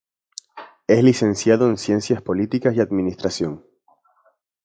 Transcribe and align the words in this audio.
Es 0.87 1.03
licenciado 1.03 1.69
en 1.69 1.77
Ciencias 1.77 2.23
Políticas 2.23 2.73
y 2.73 2.77
de 2.77 2.77
la 2.79 2.85
Administración. 2.87 3.63